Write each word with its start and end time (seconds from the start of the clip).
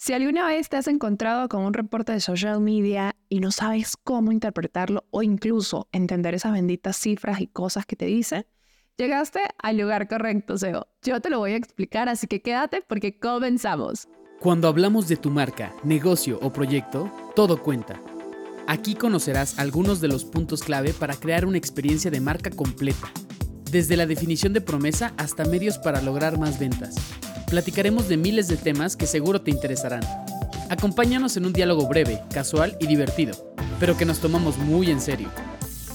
Si 0.00 0.12
alguna 0.12 0.46
vez 0.46 0.68
te 0.68 0.76
has 0.76 0.86
encontrado 0.86 1.48
con 1.48 1.64
un 1.64 1.74
reporte 1.74 2.12
de 2.12 2.20
social 2.20 2.60
media 2.60 3.16
y 3.28 3.40
no 3.40 3.50
sabes 3.50 3.96
cómo 3.96 4.30
interpretarlo 4.30 5.04
o 5.10 5.24
incluso 5.24 5.88
entender 5.90 6.34
esas 6.34 6.52
benditas 6.52 6.96
cifras 6.96 7.40
y 7.40 7.48
cosas 7.48 7.84
que 7.84 7.96
te 7.96 8.06
dicen, 8.06 8.46
llegaste 8.96 9.40
al 9.60 9.76
lugar 9.76 10.06
correcto, 10.06 10.56
SEO. 10.56 10.86
Yo 11.02 11.20
te 11.20 11.30
lo 11.30 11.40
voy 11.40 11.50
a 11.50 11.56
explicar, 11.56 12.08
así 12.08 12.28
que 12.28 12.42
quédate 12.42 12.80
porque 12.86 13.18
comenzamos. 13.18 14.06
Cuando 14.38 14.68
hablamos 14.68 15.08
de 15.08 15.16
tu 15.16 15.30
marca, 15.30 15.74
negocio 15.82 16.38
o 16.42 16.52
proyecto, 16.52 17.10
todo 17.34 17.60
cuenta. 17.60 18.00
Aquí 18.68 18.94
conocerás 18.94 19.58
algunos 19.58 20.00
de 20.00 20.06
los 20.06 20.24
puntos 20.24 20.62
clave 20.62 20.92
para 20.92 21.16
crear 21.16 21.44
una 21.44 21.58
experiencia 21.58 22.12
de 22.12 22.20
marca 22.20 22.50
completa, 22.50 23.10
desde 23.72 23.96
la 23.96 24.06
definición 24.06 24.52
de 24.52 24.60
promesa 24.60 25.12
hasta 25.16 25.44
medios 25.44 25.76
para 25.76 26.00
lograr 26.02 26.38
más 26.38 26.60
ventas 26.60 26.94
platicaremos 27.48 28.08
de 28.08 28.16
miles 28.16 28.48
de 28.48 28.56
temas 28.56 28.96
que 28.96 29.06
seguro 29.06 29.40
te 29.40 29.50
interesarán. 29.50 30.02
Acompáñanos 30.70 31.36
en 31.36 31.46
un 31.46 31.52
diálogo 31.52 31.88
breve, 31.88 32.20
casual 32.32 32.76
y 32.80 32.86
divertido, 32.86 33.34
pero 33.80 33.96
que 33.96 34.04
nos 34.04 34.20
tomamos 34.20 34.58
muy 34.58 34.90
en 34.90 35.00
serio. 35.00 35.30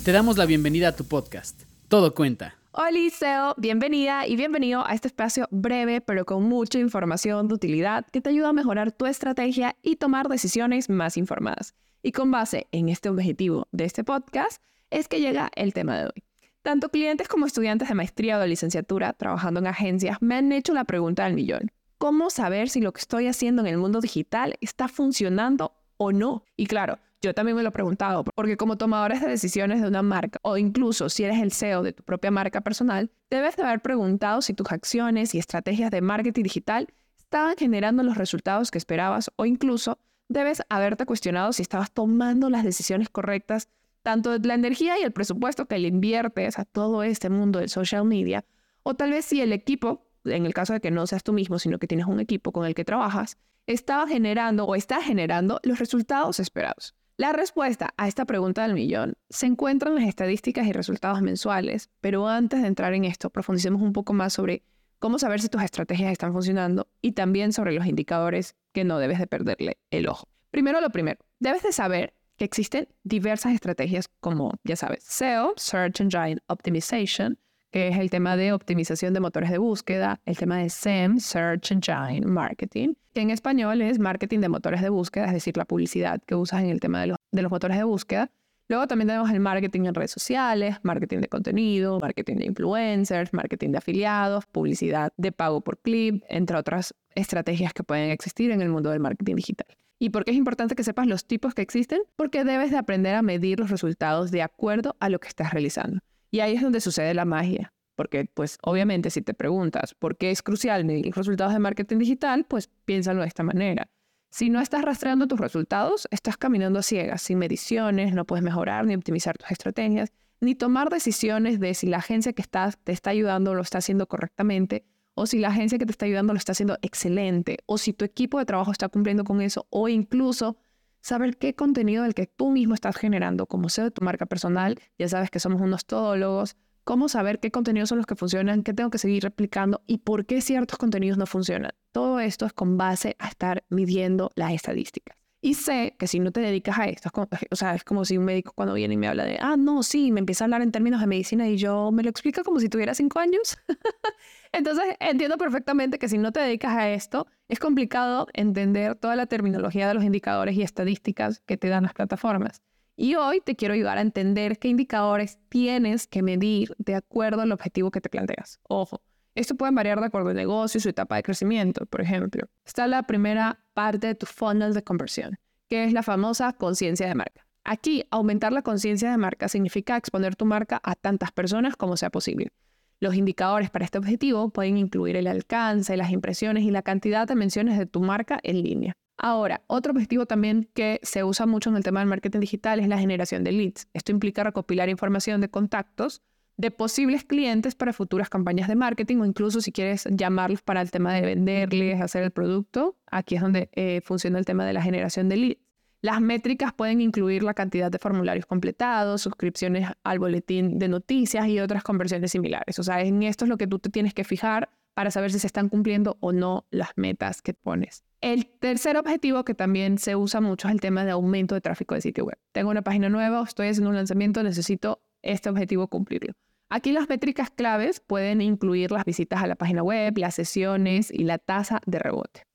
Te 0.03 0.11
damos 0.11 0.37
la 0.37 0.45
bienvenida 0.45 0.89
a 0.89 0.95
tu 0.95 1.05
podcast. 1.05 1.63
Todo 1.87 2.15
cuenta. 2.15 2.55
Hola 2.71 2.89
Liceo, 2.89 3.53
bienvenida 3.57 4.25
y 4.25 4.35
bienvenido 4.35 4.83
a 4.83 4.95
este 4.95 5.07
espacio 5.07 5.47
breve 5.51 6.01
pero 6.01 6.25
con 6.25 6.41
mucha 6.41 6.79
información 6.79 7.47
de 7.47 7.53
utilidad 7.53 8.07
que 8.11 8.19
te 8.19 8.31
ayuda 8.31 8.49
a 8.49 8.53
mejorar 8.53 8.91
tu 8.91 9.05
estrategia 9.05 9.75
y 9.83 9.97
tomar 9.97 10.27
decisiones 10.27 10.89
más 10.89 11.17
informadas. 11.17 11.75
Y 12.01 12.13
con 12.13 12.31
base 12.31 12.67
en 12.71 12.89
este 12.89 13.09
objetivo 13.09 13.67
de 13.71 13.85
este 13.85 14.03
podcast 14.03 14.59
es 14.89 15.07
que 15.07 15.19
llega 15.19 15.51
el 15.55 15.71
tema 15.73 15.99
de 15.99 16.05
hoy. 16.05 16.32
Tanto 16.63 16.87
clientes 16.87 17.27
como 17.27 17.45
estudiantes 17.45 17.89
de 17.89 17.93
maestría 17.93 18.37
o 18.37 18.39
de 18.39 18.47
licenciatura 18.47 19.11
trabajando 19.11 19.59
en 19.59 19.67
agencias 19.67 20.17
me 20.21 20.35
han 20.35 20.49
hecho 20.53 20.73
la 20.73 20.85
pregunta 20.85 21.25
del 21.25 21.33
millón. 21.33 21.73
¿Cómo 21.97 22.29
saber 22.29 22.69
si 22.69 22.79
lo 22.79 22.93
que 22.93 23.01
estoy 23.01 23.27
haciendo 23.27 23.61
en 23.63 23.67
el 23.67 23.77
mundo 23.77 23.99
digital 23.99 24.55
está 24.61 24.87
funcionando 24.87 25.73
o 25.97 26.13
no? 26.13 26.45
Y 26.55 26.67
claro, 26.67 26.99
yo 27.21 27.33
también 27.33 27.57
me 27.57 27.63
lo 27.63 27.69
he 27.69 27.73
preguntado, 27.73 28.23
porque 28.23 28.55
como 28.55 28.77
tomadores 28.77 29.19
de 29.19 29.27
decisiones 29.27 29.81
de 29.81 29.89
una 29.89 30.03
marca, 30.03 30.39
o 30.41 30.55
incluso 30.55 31.09
si 31.09 31.25
eres 31.25 31.41
el 31.41 31.51
CEO 31.51 31.83
de 31.83 31.91
tu 31.91 32.01
propia 32.03 32.31
marca 32.31 32.61
personal, 32.61 33.11
debes 33.29 33.57
de 33.57 33.63
haber 33.63 33.81
preguntado 33.81 34.41
si 34.41 34.53
tus 34.53 34.71
acciones 34.71 35.35
y 35.35 35.39
estrategias 35.39 35.91
de 35.91 35.99
marketing 35.99 36.43
digital 36.43 36.87
estaban 37.17 37.57
generando 37.57 38.03
los 38.03 38.15
resultados 38.15 38.71
que 38.71 38.77
esperabas, 38.77 39.31
o 39.35 39.45
incluso 39.45 39.99
debes 40.29 40.61
haberte 40.69 41.05
cuestionado 41.05 41.51
si 41.51 41.61
estabas 41.61 41.91
tomando 41.91 42.49
las 42.49 42.63
decisiones 42.63 43.09
correctas 43.09 43.67
tanto 44.03 44.37
la 44.37 44.53
energía 44.53 44.99
y 44.99 45.03
el 45.03 45.11
presupuesto 45.11 45.65
que 45.65 45.79
le 45.79 45.87
inviertes 45.87 46.59
a 46.59 46.65
todo 46.65 47.03
este 47.03 47.29
mundo 47.29 47.59
del 47.59 47.69
social 47.69 48.05
media, 48.05 48.45
o 48.83 48.93
tal 48.95 49.11
vez 49.11 49.25
si 49.25 49.41
el 49.41 49.53
equipo, 49.53 50.05
en 50.25 50.45
el 50.45 50.53
caso 50.53 50.73
de 50.73 50.81
que 50.81 50.91
no 50.91 51.07
seas 51.07 51.23
tú 51.23 51.33
mismo, 51.33 51.57
sino 51.57 51.79
que 51.79 51.87
tienes 51.87 52.05
un 52.05 52.19
equipo 52.19 52.51
con 52.51 52.65
el 52.65 52.75
que 52.75 52.85
trabajas, 52.85 53.37
estaba 53.65 54.07
generando 54.07 54.65
o 54.65 54.75
está 54.75 55.01
generando 55.01 55.59
los 55.63 55.79
resultados 55.79 56.39
esperados. 56.39 56.95
La 57.15 57.31
respuesta 57.31 57.93
a 57.95 58.07
esta 58.07 58.25
pregunta 58.25 58.63
del 58.63 58.73
millón 58.73 59.13
se 59.29 59.45
encuentra 59.45 59.89
en 59.89 59.95
las 59.95 60.05
estadísticas 60.05 60.67
y 60.67 60.73
resultados 60.73 61.21
mensuales, 61.21 61.89
pero 62.01 62.27
antes 62.27 62.61
de 62.61 62.67
entrar 62.67 62.93
en 62.93 63.05
esto, 63.05 63.29
profundicemos 63.29 63.81
un 63.81 63.93
poco 63.93 64.13
más 64.13 64.33
sobre 64.33 64.63
cómo 64.99 65.19
saber 65.19 65.39
si 65.39 65.47
tus 65.47 65.61
estrategias 65.61 66.11
están 66.11 66.33
funcionando 66.33 66.87
y 67.01 67.11
también 67.11 67.53
sobre 67.53 67.71
los 67.71 67.85
indicadores 67.85 68.55
que 68.71 68.83
no 68.83 68.97
debes 68.97 69.19
de 69.19 69.27
perderle 69.27 69.77
el 69.91 70.07
ojo. 70.07 70.27
Primero 70.49 70.81
lo 70.81 70.89
primero, 70.89 71.19
debes 71.39 71.61
de 71.61 71.71
saber 71.71 72.13
que 72.37 72.45
existen 72.45 72.87
diversas 73.03 73.53
estrategias 73.53 74.09
como, 74.19 74.53
ya 74.63 74.75
sabes, 74.75 75.03
SEO, 75.03 75.53
Search 75.57 76.01
Engine 76.01 76.39
Optimization, 76.47 77.37
que 77.73 77.87
es 77.87 77.97
el 77.97 78.11
tema 78.11 78.37
de 78.37 78.53
optimización 78.53 79.15
de 79.15 79.19
motores 79.19 79.49
de 79.49 79.57
búsqueda, 79.57 80.21
el 80.25 80.37
tema 80.37 80.57
de 80.57 80.69
SEM, 80.69 81.19
Search 81.19 81.71
Engine 81.71 82.25
Marketing, 82.25 82.93
que 83.13 83.21
en 83.21 83.31
español 83.31 83.81
es 83.81 83.97
marketing 83.97 84.41
de 84.41 84.49
motores 84.49 84.81
de 84.81 84.89
búsqueda, 84.89 85.25
es 85.25 85.33
decir, 85.33 85.57
la 85.57 85.65
publicidad 85.65 86.21
que 86.21 86.35
usas 86.35 86.61
en 86.61 86.69
el 86.69 86.79
tema 86.79 87.01
de 87.01 87.07
los, 87.07 87.51
motores 87.51 87.77
de 87.77 87.83
búsqueda. 87.83 88.29
Luego 88.67 88.87
también 88.87 89.07
tenemos 89.07 89.31
el 89.31 89.39
marketing 89.39 89.85
en 89.85 89.95
redes 89.95 90.11
sociales, 90.11 90.77
marketing 90.83 91.17
de 91.17 91.27
contenido, 91.27 91.99
marketing 91.99 92.35
de 92.35 92.45
influencers, 92.45 93.33
marketing 93.33 93.71
de 93.71 93.79
afiliados, 93.79 94.45
publicidad 94.45 95.11
de 95.17 95.31
pago 95.31 95.61
por 95.61 95.79
clip, 95.79 96.23
entre 96.29 96.57
otras 96.57 96.93
estrategias 97.15 97.73
que 97.73 97.83
pueden 97.83 98.11
existir 98.11 98.51
en 98.51 98.61
el 98.61 98.69
mundo 98.69 98.91
del 98.91 98.99
marketing 98.99 99.35
digital. 99.35 99.67
¿Y 99.99 100.09
por 100.09 100.25
qué 100.25 100.31
es 100.31 100.37
importante 100.37 100.75
que 100.75 100.83
sepas 100.83 101.07
los 101.07 101.25
tipos 101.25 101.53
que 101.53 101.61
existen? 101.61 102.01
Porque 102.15 102.43
debes 102.43 102.71
de 102.71 102.77
aprender 102.77 103.15
a 103.15 103.21
medir 103.21 103.59
los 103.59 103.69
resultados 103.69 104.31
de 104.31 104.41
acuerdo 104.41 104.95
a 104.99 105.09
lo 105.09 105.19
que 105.19 105.27
estás 105.27 105.51
realizando. 105.51 105.99
Y 106.31 106.39
ahí 106.39 106.55
es 106.55 106.61
donde 106.61 106.81
sucede 106.81 107.13
la 107.13 107.25
magia. 107.25 107.73
Porque, 107.95 108.25
pues, 108.33 108.57
obviamente, 108.63 109.09
si 109.11 109.21
te 109.21 109.33
preguntas 109.33 109.93
por 109.93 110.17
qué 110.17 110.31
es 110.31 110.41
crucial 110.41 110.83
medir 110.83 111.05
los 111.05 111.15
resultados 111.15 111.53
de 111.53 111.59
marketing 111.59 111.99
digital, 111.99 112.45
pues 112.45 112.69
piénsalo 112.85 113.21
de 113.21 113.27
esta 113.27 113.43
manera. 113.43 113.87
Si 114.31 114.49
no 114.49 114.61
estás 114.61 114.81
rastreando 114.81 115.27
tus 115.27 115.39
resultados, 115.39 116.07
estás 116.09 116.37
caminando 116.37 116.79
a 116.79 116.83
ciegas, 116.83 117.21
sin 117.21 117.37
mediciones, 117.37 118.15
no 118.15 118.25
puedes 118.25 118.43
mejorar 118.43 118.85
ni 118.87 118.95
optimizar 118.95 119.37
tus 119.37 119.51
estrategias, 119.51 120.11
ni 120.41 120.55
tomar 120.55 120.89
decisiones 120.89 121.59
de 121.59 121.75
si 121.75 121.85
la 121.85 121.97
agencia 121.97 122.33
que 122.33 122.41
estás, 122.41 122.79
te 122.83 122.91
está 122.91 123.11
ayudando 123.11 123.53
lo 123.53 123.61
está 123.61 123.77
haciendo 123.77 124.07
correctamente 124.07 124.85
o 125.15 125.25
si 125.25 125.39
la 125.39 125.49
agencia 125.49 125.77
que 125.77 125.85
te 125.85 125.91
está 125.91 126.05
ayudando 126.05 126.33
lo 126.33 126.37
está 126.37 126.53
haciendo 126.53 126.77
excelente, 126.81 127.57
o 127.65 127.77
si 127.77 127.93
tu 127.93 128.05
equipo 128.05 128.39
de 128.39 128.45
trabajo 128.45 128.71
está 128.71 128.89
cumpliendo 128.89 129.23
con 129.23 129.41
eso, 129.41 129.67
o 129.69 129.87
incluso 129.87 130.57
saber 131.01 131.37
qué 131.37 131.53
contenido 131.53 132.03
del 132.03 132.13
que 132.13 132.27
tú 132.27 132.49
mismo 132.49 132.73
estás 132.73 132.95
generando 132.95 133.45
como 133.45 133.69
CEO 133.69 133.85
de 133.85 133.91
tu 133.91 134.03
marca 134.03 134.25
personal, 134.25 134.79
ya 134.97 135.09
sabes 135.09 135.29
que 135.29 135.39
somos 135.39 135.61
unos 135.61 135.85
todólogos, 135.85 136.55
cómo 136.83 137.09
saber 137.09 137.39
qué 137.39 137.51
contenidos 137.51 137.89
son 137.89 137.97
los 137.97 138.07
que 138.07 138.15
funcionan, 138.15 138.63
qué 138.63 138.73
tengo 138.73 138.89
que 138.89 138.97
seguir 138.97 139.23
replicando 139.23 139.81
y 139.87 139.99
por 139.99 140.25
qué 140.25 140.41
ciertos 140.41 140.77
contenidos 140.77 141.17
no 141.17 141.25
funcionan. 141.25 141.71
Todo 141.91 142.19
esto 142.19 142.45
es 142.45 142.53
con 142.53 142.77
base 142.77 143.15
a 143.19 143.27
estar 143.27 143.63
midiendo 143.69 144.31
las 144.35 144.53
estadísticas. 144.53 145.22
Y 145.45 145.55
sé 145.55 145.97
que 145.99 146.07
si 146.07 146.21
no 146.21 146.31
te 146.31 146.39
dedicas 146.39 146.79
a 146.79 146.85
esto, 146.85 147.09
o 147.51 147.55
sea, 147.57 147.75
es 147.75 147.83
como 147.83 148.05
si 148.05 148.17
un 148.17 148.23
médico 148.23 148.53
cuando 148.55 148.75
viene 148.75 148.93
y 148.93 148.97
me 148.97 149.09
habla 149.09 149.25
de, 149.25 149.39
ah, 149.41 149.57
no, 149.57 149.83
sí, 149.83 150.09
me 150.09 150.21
empieza 150.21 150.43
a 150.43 150.45
hablar 150.45 150.61
en 150.61 150.71
términos 150.71 151.01
de 151.01 151.07
medicina 151.07 151.49
y 151.49 151.57
yo 151.57 151.91
me 151.91 152.01
lo 152.01 152.09
explico 152.09 152.45
como 152.45 152.61
si 152.61 152.69
tuviera 152.69 152.93
cinco 152.93 153.19
años. 153.19 153.57
Entonces, 154.53 154.95
entiendo 155.01 155.37
perfectamente 155.37 155.99
que 155.99 156.07
si 156.07 156.17
no 156.17 156.31
te 156.31 156.39
dedicas 156.39 156.71
a 156.77 156.89
esto, 156.91 157.27
es 157.49 157.59
complicado 157.59 158.27
entender 158.31 158.95
toda 158.95 159.17
la 159.17 159.25
terminología 159.25 159.85
de 159.85 159.93
los 159.93 160.05
indicadores 160.05 160.55
y 160.55 160.61
estadísticas 160.61 161.41
que 161.41 161.57
te 161.57 161.67
dan 161.67 161.83
las 161.83 161.93
plataformas. 161.93 162.61
Y 162.95 163.15
hoy 163.15 163.41
te 163.41 163.57
quiero 163.57 163.73
ayudar 163.73 163.97
a 163.97 164.01
entender 164.01 164.59
qué 164.59 164.69
indicadores 164.69 165.39
tienes 165.49 166.07
que 166.07 166.23
medir 166.23 166.73
de 166.77 166.95
acuerdo 166.95 167.41
al 167.41 167.51
objetivo 167.51 167.91
que 167.91 167.99
te 167.99 168.07
planteas. 168.07 168.61
Ojo, 168.69 169.01
esto 169.35 169.55
puede 169.55 169.71
variar 169.71 169.99
de 169.99 170.05
acuerdo 170.05 170.29
al 170.29 170.35
negocio 170.35 170.77
y 170.77 170.81
su 170.81 170.89
etapa 170.89 171.15
de 171.15 171.23
crecimiento. 171.23 171.85
Por 171.85 172.01
ejemplo, 172.01 172.47
está 172.65 172.87
la 172.87 173.03
primera 173.03 173.59
parte 173.73 174.07
de 174.07 174.15
tu 174.15 174.25
funnel 174.25 174.73
de 174.73 174.83
conversión, 174.83 175.39
que 175.69 175.85
es 175.85 175.93
la 175.93 176.03
famosa 176.03 176.53
conciencia 176.53 177.07
de 177.07 177.15
marca. 177.15 177.45
Aquí, 177.63 178.05
aumentar 178.11 178.51
la 178.51 178.61
conciencia 178.61 179.09
de 179.09 179.17
marca 179.17 179.47
significa 179.47 179.95
exponer 179.95 180.35
tu 180.35 180.45
marca 180.45 180.81
a 180.83 180.95
tantas 180.95 181.31
personas 181.31 181.75
como 181.75 181.95
sea 181.97 182.09
posible. 182.09 182.51
Los 182.99 183.15
indicadores 183.15 183.69
para 183.69 183.85
este 183.85 183.97
objetivo 183.97 184.49
pueden 184.49 184.77
incluir 184.77 185.15
el 185.15 185.27
alcance, 185.27 185.97
las 185.97 186.11
impresiones 186.11 186.63
y 186.63 186.71
la 186.71 186.83
cantidad 186.83 187.27
de 187.27 187.35
menciones 187.35 187.77
de 187.77 187.85
tu 187.85 188.01
marca 188.01 188.39
en 188.43 188.61
línea. 188.63 188.93
Ahora, 189.17 189.61
otro 189.67 189.91
objetivo 189.93 190.25
también 190.25 190.69
que 190.73 190.99
se 191.03 191.23
usa 191.23 191.45
mucho 191.45 191.69
en 191.69 191.77
el 191.77 191.83
tema 191.83 191.99
del 191.99 192.09
marketing 192.09 192.39
digital 192.39 192.79
es 192.79 192.87
la 192.87 192.97
generación 192.97 193.43
de 193.43 193.51
leads. 193.51 193.87
Esto 193.93 194.11
implica 194.11 194.43
recopilar 194.43 194.89
información 194.89 195.39
de 195.41 195.49
contactos 195.49 196.21
de 196.57 196.71
posibles 196.71 197.23
clientes 197.23 197.75
para 197.75 197.93
futuras 197.93 198.29
campañas 198.29 198.67
de 198.67 198.75
marketing 198.75 199.17
o 199.17 199.25
incluso 199.25 199.61
si 199.61 199.71
quieres 199.71 200.07
llamarlos 200.11 200.61
para 200.61 200.81
el 200.81 200.91
tema 200.91 201.13
de 201.13 201.21
venderles, 201.21 201.99
hacer 202.01 202.23
el 202.23 202.31
producto. 202.31 202.95
Aquí 203.07 203.35
es 203.35 203.41
donde 203.41 203.69
eh, 203.73 204.01
funciona 204.03 204.39
el 204.39 204.45
tema 204.45 204.65
de 204.65 204.73
la 204.73 204.81
generación 204.81 205.29
de 205.29 205.37
leads. 205.37 205.61
Las 206.01 206.19
métricas 206.19 206.73
pueden 206.73 206.99
incluir 206.99 207.43
la 207.43 207.53
cantidad 207.53 207.89
de 207.89 207.97
formularios 207.97 208.45
completados, 208.45 209.21
suscripciones 209.21 209.89
al 210.03 210.19
boletín 210.19 210.77
de 210.77 210.89
noticias 210.89 211.47
y 211.47 211.61
otras 211.61 211.81
conversiones 211.81 212.31
similares. 212.31 212.77
O 212.77 212.83
sea, 212.83 213.01
en 213.01 213.23
esto 213.23 213.45
es 213.45 213.49
lo 213.49 213.57
que 213.57 213.67
tú 213.67 213.79
te 213.79 213.89
tienes 213.89 214.13
que 214.13 214.25
fijar 214.25 214.69
para 214.93 215.11
saber 215.11 215.31
si 215.31 215.39
se 215.39 215.47
están 215.47 215.69
cumpliendo 215.69 216.17
o 216.19 216.33
no 216.33 216.65
las 216.71 216.89
metas 216.97 217.41
que 217.41 217.53
pones. 217.53 218.03
El 218.19 218.45
tercer 218.45 218.97
objetivo 218.97 219.45
que 219.45 219.53
también 219.53 219.97
se 219.97 220.17
usa 220.17 220.41
mucho 220.41 220.67
es 220.67 220.73
el 220.73 220.81
tema 220.81 221.05
de 221.05 221.11
aumento 221.11 221.55
de 221.55 221.61
tráfico 221.61 221.95
de 221.95 222.01
sitio 222.01 222.25
web. 222.25 222.37
Tengo 222.51 222.69
una 222.69 222.81
página 222.81 223.07
nueva, 223.09 223.41
estoy 223.43 223.67
haciendo 223.67 223.89
un 223.89 223.95
lanzamiento, 223.95 224.43
necesito 224.43 225.01
este 225.23 225.49
objetivo 225.49 225.87
cumplirlo. 225.87 226.33
Aquí 226.69 226.91
las 226.91 227.09
métricas 227.09 227.49
claves 227.49 227.99
pueden 227.99 228.41
incluir 228.41 228.91
las 228.91 229.05
visitas 229.05 229.41
a 229.41 229.47
la 229.47 229.55
página 229.55 229.83
web, 229.83 230.17
las 230.17 230.35
sesiones 230.35 231.11
y 231.11 231.23
la 231.23 231.37
tasa 231.37 231.81
de 231.85 231.99
rebote. 231.99 232.45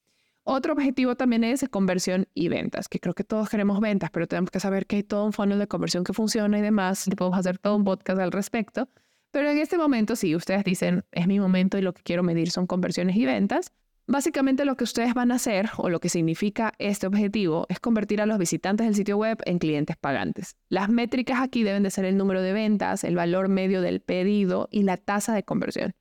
Otro 0.50 0.73
objetivo 0.73 1.15
también 1.15 1.44
es 1.44 1.69
conversión 1.69 2.26
y 2.32 2.49
ventas, 2.49 2.88
que 2.88 2.99
creo 3.00 3.15
que 3.15 3.23
todos 3.23 3.50
queremos 3.50 3.81
ventas, 3.81 4.11
pero 4.11 4.26
tenemos 4.26 4.50
que 4.50 4.61
saber 4.61 4.87
que 4.87 4.97
hay 4.97 5.03
todo 5.03 5.26
un 5.26 5.35
funnel 5.35 5.59
de 5.59 5.69
conversión 5.69 6.05
que 6.05 6.15
funciona 6.15 6.59
y 6.59 6.62
demás. 6.62 7.06
Y 7.06 7.11
podemos 7.11 7.38
hacer 7.38 7.59
todo 7.59 7.76
un 7.76 7.85
podcast 7.85 8.19
al 8.19 8.32
respecto. 8.32 8.88
Pero 9.31 9.50
en 9.50 9.59
este 9.59 9.76
momento, 9.76 10.17
si 10.17 10.35
ustedes 10.35 10.64
dicen, 10.64 11.05
es 11.12 11.26
mi 11.26 11.38
momento 11.38 11.76
y 11.76 11.82
lo 11.82 11.93
que 11.93 12.03
quiero 12.03 12.23
medir 12.23 12.50
son 12.50 12.67
conversiones 12.67 13.14
y 13.17 13.26
ventas, 13.26 13.73
Básicamente 14.10 14.64
lo 14.64 14.75
que 14.75 14.84
ustedes 14.84 15.12
van 15.12 15.31
a 15.31 15.34
hacer 15.34 15.69
o 15.76 15.90
lo 15.90 16.00
que 16.00 16.08
significa 16.08 16.72
este 16.78 17.06
objetivo 17.06 17.66
es 17.69 17.78
convertir 17.78 18.22
a 18.22 18.26
los 18.26 18.38
visitantes 18.38 18.87
del 18.87 18.94
sitio 18.94 19.19
web 19.19 19.38
en 19.44 19.58
clientes 19.58 19.99
pagantes. 19.99 20.56
Las 20.70 20.88
métricas 20.88 21.43
aquí 21.43 21.62
deben 21.62 21.82
de 21.82 21.90
ser 21.90 22.06
el 22.06 22.16
número 22.16 22.40
de 22.40 22.55
ventas, 22.55 23.05
el 23.05 23.16
valor 23.16 23.50
medio 23.50 23.82
del 23.82 24.00
pedido 24.00 24.66
y 24.70 24.84
la 24.84 24.96
tasa 24.96 25.34
de 25.34 25.43
conversión. 25.43 25.94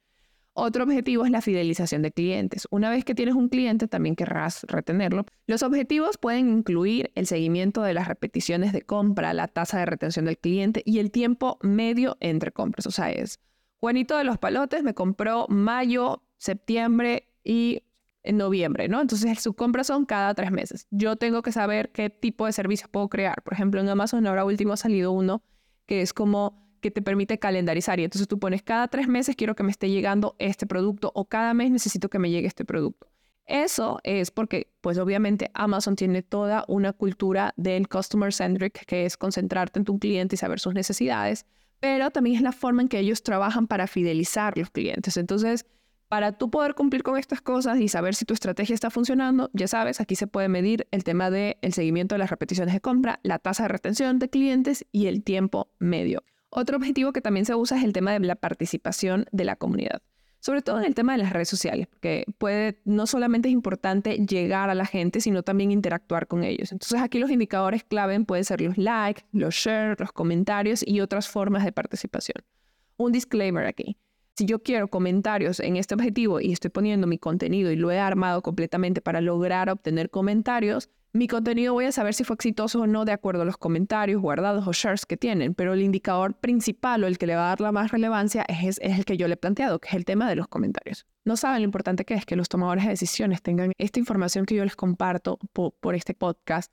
Otro 0.53 0.85
objetivo 0.85 1.25
es 1.25 1.31
la 1.31 1.41
fidelización 1.41 2.01
de 2.01 2.13
clientes. 2.13 2.65
Una 2.71 2.89
vez 2.89 3.03
que 3.03 3.13
tienes 3.13 3.35
un 3.35 3.49
cliente, 3.49 3.89
también 3.89 4.15
querrás 4.15 4.63
retenerlo. 4.69 5.25
Los 5.45 5.61
objetivos 5.61 6.17
pueden 6.17 6.47
incluir 6.49 7.11
el 7.13 7.27
seguimiento 7.27 7.81
de 7.81 7.93
las 7.93 8.07
repeticiones 8.07 8.71
de 8.71 8.83
compra, 8.83 9.33
la 9.33 9.49
tasa 9.49 9.79
de 9.79 9.85
retención 9.85 10.23
del 10.23 10.37
cliente 10.37 10.81
y 10.85 10.99
el 10.99 11.11
tiempo 11.11 11.59
medio 11.61 12.15
entre 12.21 12.53
compras. 12.53 12.87
O 12.87 12.91
sea, 12.91 13.11
es 13.11 13.41
Juanito 13.81 14.17
de 14.17 14.23
los 14.23 14.37
Palotes 14.37 14.81
me 14.81 14.93
compró 14.93 15.45
mayo, 15.49 16.23
septiembre 16.37 17.27
y 17.43 17.83
en 18.23 18.37
noviembre, 18.37 18.87
¿no? 18.87 19.01
Entonces 19.01 19.41
sus 19.41 19.55
compras 19.55 19.87
son 19.87 20.05
cada 20.05 20.33
tres 20.33 20.51
meses. 20.51 20.87
Yo 20.91 21.15
tengo 21.15 21.41
que 21.41 21.51
saber 21.51 21.91
qué 21.91 22.09
tipo 22.09 22.45
de 22.45 22.51
servicios 22.51 22.89
puedo 22.89 23.07
crear. 23.09 23.41
Por 23.43 23.53
ejemplo, 23.53 23.79
en 23.79 23.89
Amazon 23.89 24.27
ahora 24.27 24.45
último 24.45 24.73
ha 24.73 24.77
salido 24.77 25.11
uno 25.11 25.43
que 25.85 26.01
es 26.01 26.13
como 26.13 26.67
que 26.81 26.91
te 26.91 27.01
permite 27.01 27.39
calendarizar 27.39 27.99
y 27.99 28.03
entonces 28.03 28.27
tú 28.27 28.37
pones 28.39 28.61
cada 28.61 28.87
tres 28.87 29.07
meses 29.07 29.35
quiero 29.35 29.55
que 29.55 29.63
me 29.63 29.71
esté 29.71 29.89
llegando 29.89 30.35
este 30.37 30.67
producto 30.67 31.11
o 31.15 31.25
cada 31.25 31.53
mes 31.53 31.71
necesito 31.71 32.09
que 32.09 32.19
me 32.19 32.29
llegue 32.29 32.47
este 32.47 32.65
producto. 32.65 33.07
Eso 33.47 33.99
es 34.03 34.29
porque, 34.29 34.73
pues 34.81 34.97
obviamente 34.97 35.49
Amazon 35.53 35.95
tiene 35.95 36.21
toda 36.21 36.65
una 36.67 36.91
cultura 36.91 37.53
del 37.55 37.87
customer 37.87 38.33
centric, 38.33 38.85
que 38.85 39.05
es 39.05 39.15
concentrarte 39.15 39.79
en 39.79 39.85
tu 39.85 39.97
cliente 39.99 40.35
y 40.35 40.37
saber 40.37 40.59
sus 40.59 40.73
necesidades, 40.73 41.45
pero 41.79 42.11
también 42.11 42.35
es 42.35 42.41
la 42.41 42.51
forma 42.51 42.81
en 42.81 42.89
que 42.89 42.99
ellos 42.99 43.23
trabajan 43.23 43.67
para 43.67 43.87
fidelizar 43.87 44.57
los 44.57 44.69
clientes. 44.69 45.15
Entonces, 45.15 45.65
para 46.07 46.31
tú 46.31 46.49
poder 46.49 46.73
cumplir 46.73 47.03
con 47.03 47.17
estas 47.17 47.41
cosas 47.41 47.79
y 47.79 47.87
saber 47.87 48.15
si 48.15 48.25
tu 48.25 48.33
estrategia 48.33 48.73
está 48.73 48.89
funcionando, 48.89 49.49
ya 49.53 49.67
sabes, 49.67 49.99
aquí 49.99 50.15
se 50.15 50.27
puede 50.27 50.47
medir 50.47 50.87
el 50.91 51.03
tema 51.03 51.29
del 51.29 51.57
el 51.61 51.73
seguimiento 51.73 52.15
de 52.15 52.19
las 52.19 52.29
repeticiones 52.29 52.73
de 52.73 52.81
compra, 52.81 53.19
la 53.23 53.39
tasa 53.39 53.63
de 53.63 53.69
retención 53.69 54.19
de 54.19 54.29
clientes 54.29 54.85
y 54.91 55.07
el 55.07 55.23
tiempo 55.23 55.69
medio. 55.79 56.23
Otro 56.49 56.77
objetivo 56.77 57.11
que 57.11 57.21
también 57.21 57.45
se 57.45 57.55
usa 57.55 57.77
es 57.77 57.83
el 57.83 57.93
tema 57.93 58.13
de 58.13 58.19
la 58.19 58.35
participación 58.35 59.25
de 59.31 59.43
la 59.43 59.57
comunidad, 59.57 60.01
sobre 60.39 60.61
todo 60.61 60.79
en 60.79 60.85
el 60.85 60.95
tema 60.95 61.11
de 61.11 61.17
las 61.17 61.33
redes 61.33 61.49
sociales, 61.49 61.87
porque 61.87 62.25
puede, 62.37 62.79
no 62.85 63.05
solamente 63.05 63.49
es 63.49 63.53
importante 63.53 64.25
llegar 64.25 64.69
a 64.69 64.75
la 64.75 64.85
gente, 64.85 65.19
sino 65.19 65.43
también 65.43 65.71
interactuar 65.71 66.27
con 66.27 66.43
ellos. 66.43 66.71
Entonces 66.71 67.01
aquí 67.01 67.19
los 67.19 67.31
indicadores 67.31 67.83
clave 67.83 68.17
pueden 68.21 68.45
ser 68.45 68.61
los 68.61 68.77
likes, 68.77 69.23
los 69.33 69.55
shares, 69.55 69.99
los 69.99 70.13
comentarios 70.13 70.87
y 70.87 71.01
otras 71.01 71.27
formas 71.27 71.65
de 71.65 71.73
participación. 71.73 72.43
Un 72.95 73.11
disclaimer 73.11 73.65
aquí. 73.65 73.97
Si 74.37 74.45
yo 74.45 74.61
quiero 74.61 74.87
comentarios 74.87 75.59
en 75.59 75.77
este 75.77 75.95
objetivo 75.95 76.39
y 76.39 76.51
estoy 76.53 76.69
poniendo 76.69 77.07
mi 77.07 77.17
contenido 77.17 77.71
y 77.71 77.75
lo 77.75 77.89
he 77.89 77.97
armado 77.97 78.43
completamente 78.43 79.01
para 79.01 79.19
lograr 79.19 79.67
obtener 79.67 80.11
comentarios, 80.11 80.91
mi 81.11 81.27
contenido 81.27 81.73
voy 81.73 81.85
a 81.85 81.91
saber 81.91 82.13
si 82.13 82.23
fue 82.23 82.35
exitoso 82.35 82.81
o 82.81 82.85
no 82.85 83.03
de 83.03 83.13
acuerdo 83.13 83.41
a 83.41 83.45
los 83.45 83.57
comentarios 83.57 84.21
guardados 84.21 84.67
o 84.67 84.73
shares 84.73 85.07
que 85.07 85.17
tienen, 85.17 85.55
pero 85.55 85.73
el 85.73 85.81
indicador 85.81 86.35
principal 86.35 87.03
o 87.03 87.07
el 87.07 87.17
que 87.17 87.25
le 87.25 87.35
va 87.35 87.45
a 87.45 87.49
dar 87.49 87.61
la 87.61 87.71
más 87.71 87.89
relevancia 87.89 88.45
es, 88.47 88.79
el 88.79 89.05
que 89.05 89.17
yo 89.17 89.27
le 89.27 89.33
he 89.33 89.37
planteado, 89.37 89.79
que 89.79 89.87
es 89.87 89.95
el 89.95 90.05
tema 90.05 90.29
de 90.29 90.35
los 90.35 90.47
comentarios. 90.47 91.07
No 91.25 91.35
saben 91.35 91.61
lo 91.61 91.65
importante 91.65 92.05
que 92.05 92.13
es 92.13 92.23
que 92.27 92.35
los 92.35 92.47
tomadores 92.47 92.83
de 92.83 92.91
decisiones 92.91 93.41
tengan 93.41 93.71
esta 93.79 93.97
información 93.97 94.45
que 94.45 94.53
yo 94.53 94.63
les 94.63 94.75
comparto 94.75 95.39
por, 95.51 95.95
este 95.95 96.13
podcast 96.13 96.71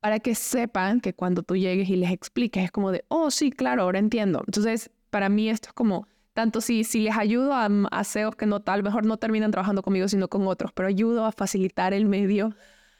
para 0.00 0.18
que 0.18 0.34
sepan 0.34 1.00
que 1.00 1.14
cuando 1.14 1.44
tú 1.44 1.54
llegues 1.54 1.88
y 1.90 1.94
les 1.94 2.10
expliques 2.10 2.64
es 2.64 2.72
como 2.72 2.90
de, 2.90 3.04
oh, 3.06 3.30
sí, 3.30 3.52
claro, 3.52 3.82
ahora 3.82 4.00
entiendo. 4.00 4.42
Entonces, 4.48 4.90
para 5.10 5.28
mí 5.28 5.48
esto 5.48 5.68
es 5.68 5.74
como, 5.74 6.08
tanto 6.34 6.60
si, 6.60 6.84
si 6.84 7.00
les 7.00 7.16
ayudo 7.16 7.54
a, 7.54 7.68
a 7.90 8.04
CEOs 8.04 8.36
que 8.36 8.46
no 8.46 8.60
tal, 8.60 8.82
mejor 8.82 9.06
no 9.06 9.16
terminan 9.16 9.50
trabajando 9.50 9.82
conmigo, 9.82 10.08
sino 10.08 10.28
con 10.28 10.46
otros, 10.46 10.72
pero 10.72 10.88
ayudo 10.88 11.24
a 11.24 11.32
facilitar 11.32 11.94
el 11.94 12.06
medio 12.06 12.54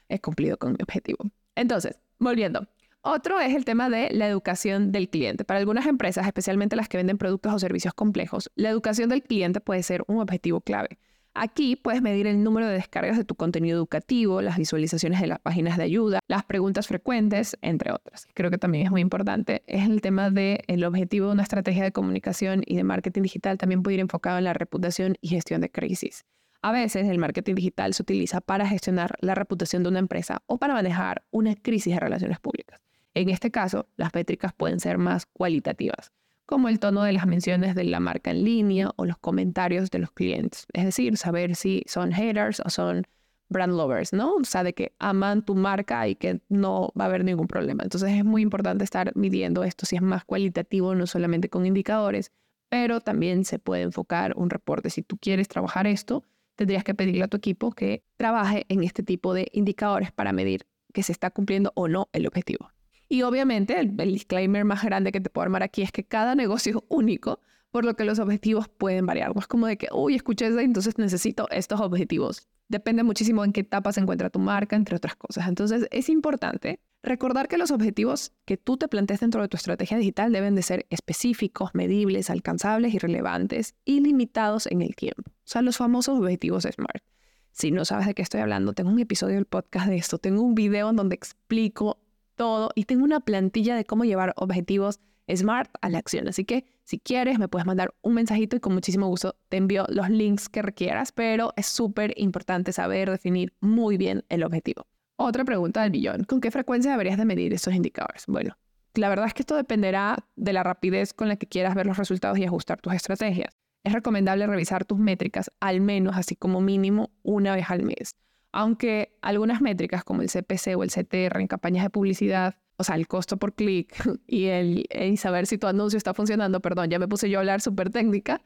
he 0.09 0.19
cumplido 0.19 0.57
con 0.57 0.71
mi 0.71 0.77
objetivo. 0.81 1.19
Entonces, 1.55 1.99
volviendo. 2.19 2.67
Otro 3.01 3.39
es 3.39 3.53
el 3.53 3.65
tema 3.65 3.89
de 3.89 4.09
la 4.11 4.27
educación 4.27 4.91
del 4.91 5.09
cliente. 5.09 5.45
Para 5.45 5.59
algunas 5.59 5.85
empresas, 5.85 6.25
especialmente 6.25 6.75
las 6.75 6.89
que 6.89 6.97
venden 6.97 7.19
productos 7.19 7.53
o 7.53 7.59
servicios 7.59 7.93
complejos, 7.93 8.49
la 8.55 8.69
educación 8.69 9.09
del 9.09 9.21
cliente 9.21 9.61
puede 9.61 9.83
ser 9.83 10.03
un 10.07 10.19
objetivo 10.19 10.59
clave. 10.59 10.97
Aquí 11.37 11.75
puedes 11.75 12.01
medir 12.01 12.27
el 12.27 12.41
número 12.45 12.65
de 12.65 12.75
descargas 12.75 13.17
de 13.17 13.25
tu 13.25 13.35
contenido 13.35 13.77
educativo, 13.77 14.41
las 14.41 14.57
visualizaciones 14.57 15.19
de 15.19 15.27
las 15.27 15.39
páginas 15.39 15.75
de 15.77 15.83
ayuda, 15.83 16.19
las 16.29 16.45
preguntas 16.45 16.87
frecuentes, 16.87 17.57
entre 17.61 17.91
otras. 17.91 18.25
Creo 18.33 18.49
que 18.49 18.57
también 18.57 18.85
es 18.85 18.91
muy 18.91 19.01
importante. 19.01 19.61
Es 19.67 19.83
el 19.83 19.99
tema 19.99 20.29
del 20.29 20.61
el 20.67 20.85
objetivo 20.85 21.27
de 21.27 21.33
una 21.33 21.43
estrategia 21.43 21.83
de 21.83 21.91
comunicación 21.91 22.63
y 22.65 22.77
de 22.77 22.85
marketing 22.85 23.23
digital 23.23 23.57
también 23.57 23.83
puede 23.83 23.95
ir 23.95 23.99
enfocado 23.99 24.37
en 24.37 24.45
la 24.45 24.53
reputación 24.53 25.17
y 25.19 25.27
gestión 25.27 25.59
de 25.59 25.69
crisis. 25.69 26.23
A 26.61 26.71
veces 26.71 27.05
el 27.05 27.19
marketing 27.19 27.55
digital 27.55 27.93
se 27.93 28.03
utiliza 28.03 28.39
para 28.39 28.65
gestionar 28.65 29.17
la 29.19 29.35
reputación 29.35 29.83
de 29.83 29.89
una 29.89 29.99
empresa 29.99 30.41
o 30.47 30.57
para 30.57 30.73
manejar 30.73 31.25
una 31.31 31.53
crisis 31.55 31.95
de 31.95 31.99
relaciones 31.99 32.39
públicas. 32.39 32.79
En 33.13 33.27
este 33.27 33.51
caso, 33.51 33.87
las 33.97 34.13
métricas 34.13 34.53
pueden 34.53 34.79
ser 34.79 34.97
más 34.97 35.25
cualitativas, 35.25 36.13
como 36.45 36.69
el 36.69 36.79
tono 36.79 37.03
de 37.03 37.13
las 37.13 37.25
menciones 37.27 37.75
de 37.75 37.83
la 37.85 37.99
marca 37.99 38.31
en 38.31 38.43
línea 38.43 38.91
o 38.95 39.05
los 39.05 39.17
comentarios 39.17 39.89
de 39.91 39.99
los 39.99 40.11
clientes. 40.11 40.67
Es 40.73 40.85
decir, 40.85 41.17
saber 41.17 41.55
si 41.55 41.83
son 41.87 42.11
haters 42.11 42.61
o 42.63 42.69
son 42.69 43.07
brand 43.49 43.73
lovers, 43.73 44.13
¿no? 44.13 44.35
O 44.35 44.43
sea, 44.43 44.63
de 44.63 44.73
que 44.73 44.93
aman 44.99 45.43
tu 45.43 45.55
marca 45.55 46.07
y 46.07 46.15
que 46.15 46.41
no 46.49 46.91
va 46.99 47.05
a 47.05 47.07
haber 47.07 47.23
ningún 47.23 47.47
problema. 47.47 47.83
Entonces 47.83 48.11
es 48.11 48.25
muy 48.25 48.41
importante 48.41 48.83
estar 48.83 49.15
midiendo 49.15 49.63
esto 49.63 49.85
si 49.85 49.95
es 49.95 50.01
más 50.01 50.25
cualitativo, 50.25 50.95
no 50.95 51.07
solamente 51.07 51.49
con 51.49 51.65
indicadores, 51.65 52.31
pero 52.69 53.01
también 53.01 53.45
se 53.45 53.59
puede 53.59 53.83
enfocar 53.83 54.33
un 54.35 54.49
reporte. 54.49 54.89
Si 54.89 55.01
tú 55.01 55.17
quieres 55.17 55.47
trabajar 55.47 55.87
esto, 55.87 56.23
tendrías 56.55 56.83
que 56.83 56.95
pedirle 56.95 57.23
a 57.23 57.27
tu 57.27 57.37
equipo 57.37 57.71
que 57.71 58.03
trabaje 58.17 58.65
en 58.69 58.83
este 58.83 59.03
tipo 59.03 59.33
de 59.33 59.49
indicadores 59.51 60.11
para 60.11 60.33
medir 60.33 60.65
que 60.93 61.03
se 61.03 61.11
está 61.11 61.29
cumpliendo 61.29 61.71
o 61.75 61.87
no 61.87 62.09
el 62.13 62.25
objetivo. 62.25 62.71
Y 63.07 63.21
obviamente 63.21 63.79
el, 63.79 63.95
disclaimer 63.95 64.65
más 64.65 64.83
grande 64.83 65.11
que 65.11 65.21
te 65.21 65.29
puedo 65.29 65.43
armar 65.43 65.63
aquí 65.63 65.81
es 65.81 65.91
que 65.91 66.03
cada 66.03 66.35
negocio 66.35 66.77
es 66.77 66.83
único, 66.89 67.39
por 67.71 67.85
lo 67.85 67.95
que 67.95 68.05
los 68.05 68.19
objetivos 68.19 68.67
pueden 68.67 69.05
variar. 69.05 69.35
No 69.35 69.41
es 69.41 69.47
como 69.47 69.67
de 69.67 69.77
que, 69.77 69.87
uy, 69.91 70.15
escuché 70.15 70.47
eso, 70.47 70.59
entonces 70.59 70.97
necesito 70.97 71.47
estos 71.51 71.81
objetivos. 71.81 72.47
Depende 72.67 73.03
muchísimo 73.03 73.43
en 73.43 73.53
qué 73.53 73.61
etapa 73.61 73.91
se 73.91 73.99
encuentra 73.99 74.29
tu 74.29 74.39
marca, 74.39 74.75
entre 74.75 74.95
otras 74.95 75.15
cosas. 75.15 75.47
Entonces 75.47 75.87
es 75.91 76.09
importante 76.09 76.79
Recordar 77.05 77.47
que 77.47 77.59
los 77.59 77.69
objetivos 77.69 78.33
que 78.45 78.57
tú 78.57 78.77
te 78.77 78.87
planteas 78.87 79.19
dentro 79.19 79.39
de 79.43 79.47
tu 79.47 79.57
estrategia 79.57 79.95
digital 79.95 80.31
deben 80.31 80.55
de 80.55 80.63
ser 80.63 80.87
específicos, 80.89 81.69
medibles, 81.75 82.31
alcanzables 82.31 82.95
y 82.95 82.97
relevantes 82.97 83.75
y 83.85 83.99
limitados 83.99 84.65
en 84.65 84.81
el 84.81 84.95
tiempo. 84.95 85.21
O 85.27 85.43
sea, 85.43 85.61
los 85.61 85.77
famosos 85.77 86.17
objetivos 86.17 86.63
SMART. 86.63 87.03
Si 87.51 87.69
no 87.69 87.85
sabes 87.85 88.07
de 88.07 88.15
qué 88.15 88.23
estoy 88.23 88.41
hablando, 88.41 88.73
tengo 88.73 88.89
un 88.89 88.99
episodio 88.99 89.35
del 89.35 89.45
podcast 89.45 89.87
de 89.87 89.97
esto. 89.97 90.17
Tengo 90.17 90.41
un 90.41 90.55
video 90.55 90.89
en 90.89 90.95
donde 90.95 91.13
explico 91.13 91.99
todo 92.35 92.71
y 92.75 92.85
tengo 92.85 93.03
una 93.03 93.19
plantilla 93.19 93.75
de 93.75 93.85
cómo 93.85 94.05
llevar 94.05 94.33
objetivos 94.37 94.99
SMART 95.33 95.71
a 95.81 95.89
la 95.89 95.97
acción. 95.97 96.27
Así 96.27 96.45
que 96.45 96.65
si 96.83 96.99
quieres, 96.99 97.39
me 97.39 97.47
puedes 97.47 97.65
mandar 97.65 97.93
un 98.01 98.13
mensajito 98.13 98.55
y 98.55 98.59
con 98.59 98.73
muchísimo 98.73 99.07
gusto 99.07 99.35
te 99.49 99.57
envío 99.57 99.85
los 99.89 100.09
links 100.09 100.49
que 100.49 100.61
requieras, 100.61 101.11
pero 101.11 101.53
es 101.55 101.65
súper 101.65 102.13
importante 102.17 102.71
saber 102.71 103.09
definir 103.09 103.53
muy 103.59 103.97
bien 103.97 104.23
el 104.29 104.43
objetivo. 104.43 104.85
Otra 105.17 105.45
pregunta 105.45 105.81
del 105.81 105.91
millón. 105.91 106.25
¿Con 106.25 106.41
qué 106.41 106.51
frecuencia 106.51 106.91
deberías 106.91 107.17
de 107.17 107.25
medir 107.25 107.53
estos 107.53 107.73
indicadores? 107.73 108.25
Bueno, 108.27 108.57
la 108.93 109.09
verdad 109.09 109.27
es 109.27 109.33
que 109.33 109.41
esto 109.41 109.55
dependerá 109.55 110.17
de 110.35 110.53
la 110.53 110.63
rapidez 110.63 111.13
con 111.13 111.27
la 111.27 111.37
que 111.37 111.47
quieras 111.47 111.73
ver 111.73 111.85
los 111.85 111.97
resultados 111.97 112.37
y 112.37 112.43
ajustar 112.43 112.81
tus 112.81 112.93
estrategias. 112.93 113.55
Es 113.83 113.93
recomendable 113.93 114.47
revisar 114.47 114.83
tus 114.83 114.97
métricas 114.97 115.51
al 115.59 115.79
menos, 115.79 116.17
así 116.17 116.35
como 116.35 116.59
mínimo, 116.59 117.11
una 117.23 117.55
vez 117.55 117.69
al 117.69 117.83
mes. 117.83 118.15
Aunque 118.57 119.17
algunas 119.21 119.59
métricas 119.59 120.05
como 120.05 120.21
el 120.21 120.29
CPC 120.29 120.77
o 120.77 120.83
el 120.83 120.89
CTR 120.89 121.41
en 121.41 121.47
campañas 121.47 121.83
de 121.83 121.89
publicidad, 121.89 122.55
o 122.77 122.85
sea, 122.85 122.95
el 122.95 123.05
costo 123.05 123.35
por 123.35 123.53
clic 123.53 123.93
y 124.27 124.45
el 124.45 124.85
y 124.89 125.17
saber 125.17 125.45
si 125.45 125.57
tu 125.57 125.67
anuncio 125.67 125.97
está 125.97 126.13
funcionando, 126.13 126.61
perdón, 126.61 126.89
ya 126.89 126.97
me 126.97 127.09
puse 127.09 127.29
yo 127.29 127.39
a 127.39 127.41
hablar 127.41 127.59
súper 127.59 127.89
técnica, 127.89 128.41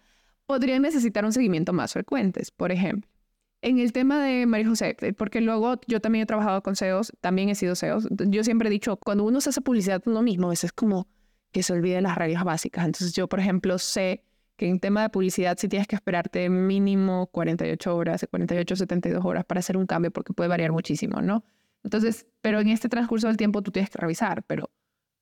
podrían 0.48 0.82
necesitar 0.82 1.26
un 1.26 1.32
seguimiento 1.32 1.74
más 1.74 1.94
frecuente. 1.94 2.42
Por 2.58 2.72
ejemplo, 2.72 3.08
en 3.62 3.78
el 3.78 3.94
tema 3.94 4.24
de 4.24 4.48
María 4.48 4.68
José, 4.68 4.98
eh, 5.00 5.14
porque 5.14 5.42
luego 5.42 5.80
yo 5.86 6.02
también 6.02 6.24
he 6.24 6.26
trabajado 6.26 6.64
con 6.64 6.76
SEOs, 6.76 7.14
también 7.22 7.50
he 7.50 7.54
sido 7.54 7.76
SEOs. 7.76 8.08
Yo 8.10 8.44
siempre 8.44 8.68
he 8.68 8.72
dicho, 8.72 8.98
cuando 8.98 9.26
uno 9.26 9.42
se 9.42 9.52
hace 9.52 9.62
publicidad 9.62 10.02
uno 10.08 10.24
mismo, 10.24 10.48
a 10.48 10.50
veces 10.50 10.66
es 10.66 10.72
como 10.72 11.08
que 11.52 11.62
se 11.62 11.74
olvide 11.74 12.02
las 12.02 12.18
reglas 12.18 12.44
básicas. 12.44 12.84
Entonces 12.84 13.14
yo, 13.14 13.28
por 13.30 13.40
ejemplo, 13.40 13.78
sé 13.78 14.24
que 14.60 14.68
en 14.68 14.82
tema 14.82 15.04
de 15.04 15.10
publicidad 15.10 15.58
sí 15.58 15.70
tienes 15.70 15.88
que 15.88 15.96
esperarte 15.96 16.50
mínimo 16.50 17.28
48 17.28 17.96
horas, 17.96 18.28
48, 18.30 18.76
72 18.76 19.24
horas 19.24 19.46
para 19.46 19.60
hacer 19.60 19.78
un 19.78 19.86
cambio 19.86 20.12
porque 20.12 20.34
puede 20.34 20.50
variar 20.50 20.74
muchísimo, 20.74 21.22
¿no? 21.22 21.46
Entonces, 21.82 22.28
pero 22.42 22.60
en 22.60 22.68
este 22.68 22.90
transcurso 22.90 23.28
del 23.28 23.38
tiempo 23.38 23.62
tú 23.62 23.72
tienes 23.72 23.90
que 23.90 23.98
revisar, 23.98 24.44
pero 24.44 24.70